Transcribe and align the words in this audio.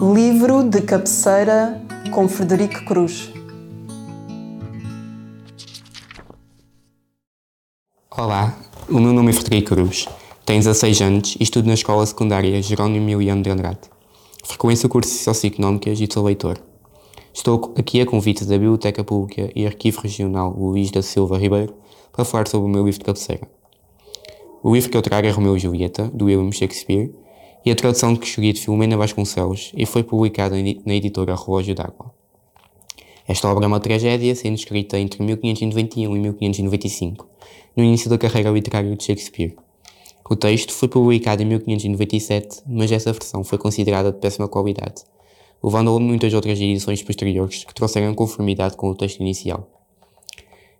Livro 0.00 0.64
de 0.68 0.82
cabeceira 0.82 1.80
com 2.12 2.28
Frederico 2.28 2.84
Cruz. 2.84 3.32
Olá, 8.10 8.58
o 8.88 8.98
meu 8.98 9.12
nome 9.12 9.30
é 9.30 9.32
Frederico 9.32 9.68
Cruz. 9.68 10.08
Tenho 10.44 10.58
16 10.58 11.00
anos 11.00 11.36
e 11.38 11.44
estudo 11.44 11.68
na 11.68 11.74
escola 11.74 12.04
secundária 12.04 12.60
Jerónimo 12.60 13.06
Miliano 13.06 13.40
de 13.40 13.50
Andrade. 13.50 13.88
Frequencio 14.44 14.88
cursos 14.88 15.20
socioeconómicas 15.20 16.00
e 16.00 16.08
sou 16.12 16.24
leitor. 16.24 16.60
Estou 17.32 17.72
aqui 17.78 18.00
a 18.00 18.06
convite 18.06 18.44
da 18.44 18.58
Biblioteca 18.58 19.04
Pública 19.04 19.48
e 19.54 19.64
Arquivo 19.64 20.00
Regional 20.00 20.50
Luís 20.58 20.90
da 20.90 21.02
Silva 21.02 21.38
Ribeiro 21.38 21.72
para 22.12 22.24
falar 22.24 22.48
sobre 22.48 22.66
o 22.66 22.70
meu 22.70 22.84
livro 22.84 22.98
de 22.98 23.04
cabeceira. 23.04 23.48
O 24.60 24.74
livro 24.74 24.90
que 24.90 24.96
eu 24.96 25.02
trago 25.02 25.26
é 25.28 25.30
Romeu 25.30 25.56
e 25.56 25.60
Julieta, 25.60 26.10
do 26.12 26.24
William 26.24 26.50
Shakespeare, 26.50 27.12
e 27.64 27.70
a 27.70 27.74
tradução 27.74 28.14
que 28.14 28.26
escolhi 28.26 28.52
de 28.52 28.60
Filomena 28.60 28.96
Vasconcelos 28.96 29.72
e 29.74 29.86
foi 29.86 30.02
publicada 30.02 30.54
na 30.84 30.94
editora 30.94 31.34
Relógio 31.34 31.74
d'Água. 31.74 32.12
Esta 33.26 33.48
obra 33.48 33.64
é 33.64 33.68
uma 33.68 33.80
tragédia, 33.80 34.34
sendo 34.34 34.54
escrita 34.54 34.98
entre 34.98 35.22
1591 35.22 36.14
e 36.14 36.20
1595, 36.20 37.26
no 37.74 37.82
início 37.82 38.10
da 38.10 38.18
carreira 38.18 38.50
literária 38.50 38.94
de 38.94 39.02
Shakespeare. 39.02 39.56
O 40.28 40.36
texto 40.36 40.72
foi 40.72 40.88
publicado 40.88 41.42
em 41.42 41.46
1597, 41.46 42.62
mas 42.66 42.92
essa 42.92 43.12
versão 43.12 43.42
foi 43.42 43.56
considerada 43.56 44.12
de 44.12 44.18
péssima 44.18 44.46
qualidade, 44.46 45.02
levando 45.62 45.96
a 45.96 46.00
muitas 46.00 46.34
outras 46.34 46.60
edições 46.60 47.02
posteriores 47.02 47.64
que 47.64 47.74
trouxeram 47.74 48.14
conformidade 48.14 48.76
com 48.76 48.90
o 48.90 48.94
texto 48.94 49.20
inicial. 49.20 49.70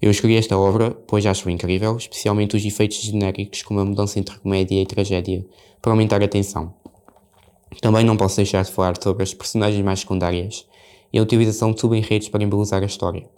Eu 0.00 0.10
escolhi 0.10 0.36
esta 0.36 0.58
obra, 0.58 0.90
pois 1.06 1.24
acho 1.24 1.48
incrível, 1.48 1.96
especialmente 1.96 2.56
os 2.56 2.64
efeitos 2.64 2.98
genéricos 2.98 3.62
como 3.62 3.78
a 3.78 3.84
mudança 3.84 4.18
entre 4.18 4.36
comédia 4.40 4.82
e 4.82 4.86
tragédia, 4.86 5.46
para 5.80 5.92
aumentar 5.92 6.20
a 6.20 6.26
tensão. 6.26 6.74
Também 7.80 8.04
não 8.04 8.16
posso 8.16 8.36
deixar 8.36 8.64
de 8.64 8.70
falar 8.70 8.94
sobre 9.02 9.22
as 9.22 9.34
personagens 9.34 9.84
mais 9.84 10.00
secundárias 10.00 10.66
e 11.12 11.18
a 11.18 11.22
utilização 11.22 11.72
de 11.72 11.80
subenredos 11.80 12.28
para 12.28 12.42
embelezar 12.42 12.82
a 12.82 12.86
história, 12.86 13.28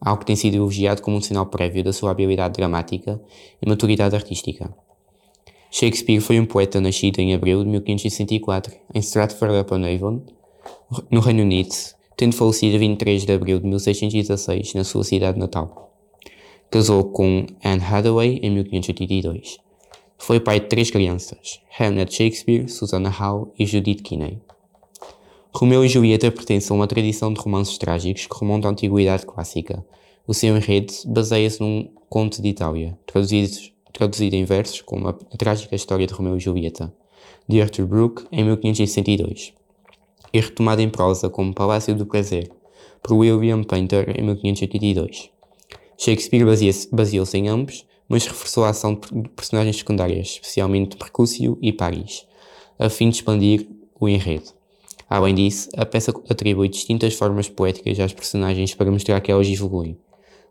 algo 0.00 0.20
que 0.20 0.26
tem 0.26 0.36
sido 0.36 0.56
elogiado 0.56 1.02
como 1.02 1.16
um 1.16 1.20
sinal 1.20 1.46
prévio 1.46 1.82
da 1.82 1.92
sua 1.92 2.10
habilidade 2.10 2.54
dramática 2.54 3.20
e 3.60 3.68
maturidade 3.68 4.14
artística. 4.14 4.72
Shakespeare 5.70 6.20
foi 6.20 6.38
um 6.38 6.46
poeta 6.46 6.80
nascido 6.80 7.18
em 7.18 7.34
abril 7.34 7.64
de 7.64 7.70
1564 7.70 8.72
em 8.94 8.98
Stratford-upon-Avon, 9.00 10.22
no 11.10 11.20
Reino 11.20 11.42
Unido, 11.42 11.74
tendo 12.16 12.34
falecido 12.34 12.76
a 12.76 12.78
23 12.78 13.24
de 13.24 13.32
abril 13.32 13.58
de 13.58 13.66
1616 13.66 14.74
na 14.74 14.84
sua 14.84 15.02
cidade 15.02 15.38
natal. 15.38 15.92
Casou 16.70 17.04
com 17.04 17.46
Anne 17.64 17.82
Hathaway 17.82 18.38
em 18.42 18.50
1582. 18.50 19.63
Foi 20.18 20.40
pai 20.40 20.60
de 20.60 20.66
três 20.66 20.90
crianças, 20.90 21.60
Hamlet 21.78 22.14
Shakespeare, 22.14 22.68
Susanna 22.68 23.10
Howe 23.10 23.48
e 23.58 23.66
Judith 23.66 24.02
Kinney. 24.02 24.38
Romeu 25.52 25.84
e 25.84 25.88
Julieta 25.88 26.30
pertencem 26.30 26.74
a 26.74 26.78
uma 26.78 26.86
tradição 26.86 27.32
de 27.32 27.40
romances 27.40 27.78
trágicos 27.78 28.26
que 28.26 28.40
remonta 28.40 28.66
à 28.66 28.70
Antiguidade 28.70 29.26
Clássica. 29.26 29.84
O 30.26 30.32
seu 30.34 30.56
enredo 30.56 30.92
baseia-se 31.06 31.60
num 31.60 31.88
conto 32.08 32.40
de 32.40 32.48
Itália, 32.48 32.98
traduzido, 33.06 33.52
traduzido 33.92 34.34
em 34.34 34.44
versos 34.44 34.80
como 34.80 35.08
a 35.08 35.12
trágica 35.36 35.76
história 35.76 36.06
de 36.06 36.14
Romeu 36.14 36.36
e 36.36 36.40
Julieta, 36.40 36.92
de 37.46 37.60
Arthur 37.60 37.86
Brooke, 37.86 38.24
em 38.32 38.44
1562, 38.44 39.52
e 40.32 40.40
retomado 40.40 40.80
em 40.80 40.88
prosa 40.88 41.28
como 41.28 41.54
Palácio 41.54 41.94
do 41.94 42.06
Prazer, 42.06 42.50
por 43.02 43.14
William 43.14 43.62
Painter, 43.62 44.18
em 44.18 44.22
1582. 44.24 45.30
Shakespeare 45.96 46.44
baseou-se 46.90 47.36
em 47.36 47.48
ambos, 47.48 47.86
mas 48.14 48.26
reforçou 48.26 48.64
a 48.64 48.68
ação 48.68 48.94
de 48.94 49.28
personagens 49.30 49.76
secundárias, 49.76 50.28
especialmente 50.34 50.96
Mercúcio 50.96 51.58
e 51.60 51.72
Paris, 51.72 52.24
a 52.78 52.88
fim 52.88 53.10
de 53.10 53.16
expandir 53.16 53.66
o 53.98 54.08
enredo. 54.08 54.52
Além 55.10 55.34
disso, 55.34 55.68
a 55.76 55.84
peça 55.84 56.14
atribui 56.30 56.68
distintas 56.68 57.14
formas 57.14 57.48
poéticas 57.48 57.98
às 57.98 58.12
personagens 58.12 58.72
para 58.72 58.88
mostrar 58.88 59.20
que 59.20 59.32
elas 59.32 59.48
evoluem. 59.48 59.98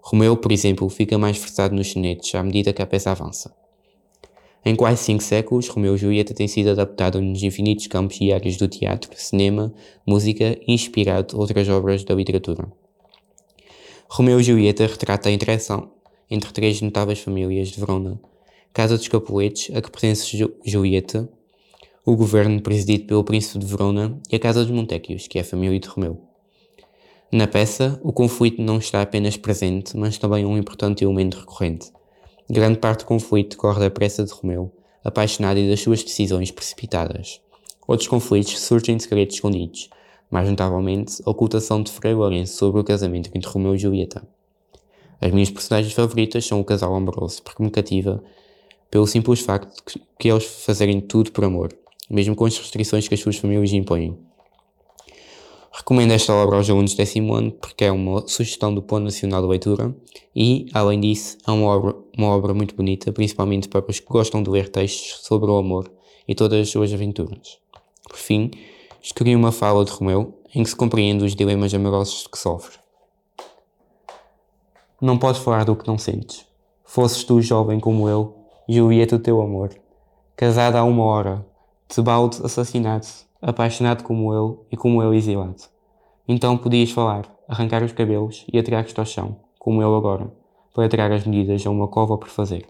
Romeu, 0.00 0.36
por 0.36 0.50
exemplo, 0.50 0.88
fica 0.88 1.16
mais 1.16 1.38
versado 1.38 1.72
nos 1.72 1.92
sonetos 1.92 2.34
à 2.34 2.42
medida 2.42 2.72
que 2.72 2.82
a 2.82 2.86
peça 2.86 3.12
avança. 3.12 3.54
Em 4.64 4.74
quase 4.74 5.04
cinco 5.04 5.22
séculos, 5.22 5.68
Romeu 5.68 5.94
e 5.94 5.98
Julieta 5.98 6.34
tem 6.34 6.48
sido 6.48 6.70
adaptado 6.70 7.20
nos 7.20 7.44
infinitos 7.44 7.86
campos 7.86 8.18
e 8.20 8.32
áreas 8.32 8.56
do 8.56 8.66
teatro, 8.66 9.08
cinema, 9.14 9.72
música 10.04 10.58
inspirado 10.66 11.38
outras 11.38 11.68
obras 11.68 12.02
da 12.02 12.12
literatura. 12.12 12.66
Romeu 14.08 14.40
e 14.40 14.42
Julieta 14.42 14.84
retrata 14.84 15.28
a 15.28 15.32
interação 15.32 16.01
entre 16.32 16.50
três 16.50 16.80
notáveis 16.80 17.18
famílias 17.18 17.68
de 17.68 17.78
Verona. 17.78 18.18
Casa 18.72 18.96
dos 18.96 19.06
Capuletes, 19.06 19.70
a 19.76 19.82
que 19.82 19.90
pertence 19.90 20.34
Julieta, 20.64 21.28
o 22.06 22.16
governo 22.16 22.62
presidido 22.62 23.04
pelo 23.04 23.22
príncipe 23.22 23.58
de 23.58 23.66
Verona 23.66 24.18
e 24.30 24.36
a 24.36 24.38
Casa 24.38 24.64
dos 24.64 24.74
Montecchios, 24.74 25.28
que 25.28 25.36
é 25.36 25.42
a 25.42 25.44
família 25.44 25.78
de 25.78 25.86
Romeu. 25.86 26.18
Na 27.30 27.46
peça, 27.46 28.00
o 28.02 28.14
conflito 28.14 28.62
não 28.62 28.78
está 28.78 29.02
apenas 29.02 29.36
presente, 29.36 29.94
mas 29.94 30.16
também 30.16 30.46
um 30.46 30.56
importante 30.56 31.04
elemento 31.04 31.38
recorrente. 31.38 31.92
Grande 32.48 32.78
parte 32.78 33.00
do 33.00 33.06
conflito 33.06 33.50
decorre 33.50 33.80
da 33.80 33.90
pressa 33.90 34.24
de 34.24 34.32
Romeu, 34.32 34.72
apaixonado 35.04 35.58
e 35.58 35.68
das 35.68 35.80
suas 35.80 36.02
decisões 36.02 36.50
precipitadas. 36.50 37.42
Outros 37.86 38.08
conflitos 38.08 38.58
surgem 38.58 38.96
de 38.96 39.02
segredos 39.02 39.34
escondidos, 39.34 39.90
mais 40.30 40.48
notavelmente 40.48 41.22
a 41.26 41.30
ocultação 41.30 41.82
de 41.82 41.92
Frei 41.92 42.14
Lourenço 42.14 42.56
sobre 42.56 42.80
o 42.80 42.84
casamento 42.84 43.30
entre 43.34 43.50
Romeu 43.50 43.74
e 43.74 43.78
Julieta. 43.78 44.26
As 45.22 45.30
minhas 45.30 45.50
personagens 45.50 45.94
favoritas 45.94 46.44
são 46.44 46.60
o 46.60 46.64
casal 46.64 46.92
amoroso, 46.96 47.44
porque 47.44 47.62
me 47.62 47.70
cativa 47.70 48.20
pelo 48.90 49.06
simples 49.06 49.38
facto 49.38 49.72
de 49.86 50.02
que 50.18 50.28
eles 50.28 50.44
fazerem 50.44 51.00
tudo 51.00 51.30
por 51.30 51.44
amor, 51.44 51.72
mesmo 52.10 52.34
com 52.34 52.44
as 52.44 52.58
restrições 52.58 53.06
que 53.06 53.14
as 53.14 53.20
suas 53.20 53.36
famílias 53.36 53.72
impõem. 53.72 54.18
Recomendo 55.72 56.10
esta 56.10 56.34
obra 56.34 56.56
aos 56.56 56.68
alunos 56.68 56.94
do 56.94 56.96
décimo 56.96 57.34
ano 57.34 57.52
porque 57.52 57.84
é 57.84 57.92
uma 57.92 58.26
sugestão 58.26 58.74
do 58.74 58.82
Plano 58.82 59.04
Nacional 59.04 59.42
de 59.42 59.48
Leitura 59.48 59.94
e, 60.34 60.66
além 60.74 60.98
disso, 60.98 61.38
é 61.46 61.52
uma 61.52 61.68
obra, 61.68 61.94
uma 62.18 62.26
obra 62.26 62.52
muito 62.52 62.74
bonita, 62.74 63.12
principalmente 63.12 63.68
para 63.68 63.88
os 63.88 64.00
que 64.00 64.06
gostam 64.06 64.42
de 64.42 64.50
ler 64.50 64.68
textos 64.70 65.24
sobre 65.24 65.48
o 65.48 65.56
amor 65.56 65.88
e 66.26 66.34
todas 66.34 66.60
as 66.60 66.68
suas 66.68 66.92
aventuras. 66.92 67.58
Por 68.08 68.18
fim, 68.18 68.50
escolhi 69.00 69.36
uma 69.36 69.52
fala 69.52 69.84
de 69.84 69.92
Romeu 69.92 70.42
em 70.52 70.64
que 70.64 70.68
se 70.68 70.76
compreende 70.76 71.24
os 71.24 71.36
dilemas 71.36 71.72
amorosos 71.72 72.26
que 72.26 72.36
sofre. 72.36 72.81
Não 75.02 75.18
podes 75.18 75.40
falar 75.40 75.64
do 75.64 75.74
que 75.74 75.88
não 75.88 75.98
sentes. 75.98 76.46
Fosses 76.84 77.24
tu 77.24 77.42
jovem 77.42 77.80
como 77.80 78.08
eu, 78.08 78.36
Julieta 78.68 79.16
o 79.16 79.18
teu 79.18 79.42
amor. 79.42 79.70
Casada 80.36 80.78
há 80.78 80.84
uma 80.84 81.02
hora, 81.02 81.44
Tebaldo 81.88 82.46
assassinado, 82.46 83.08
apaixonado 83.40 84.04
como 84.04 84.32
eu 84.32 84.64
e 84.70 84.76
como 84.76 85.02
eu 85.02 85.12
exilado. 85.12 85.64
Então 86.28 86.56
podias 86.56 86.92
falar, 86.92 87.26
arrancar 87.48 87.82
os 87.82 87.90
cabelos 87.90 88.46
e 88.52 88.56
atirar-te 88.56 88.96
ao 88.96 89.04
chão, 89.04 89.38
como 89.58 89.82
eu 89.82 89.92
agora, 89.96 90.32
para 90.72 90.88
tirar 90.88 91.10
as 91.10 91.26
medidas 91.26 91.66
a 91.66 91.70
uma 91.70 91.88
cova 91.88 92.16
por 92.16 92.28
fazer. 92.28 92.64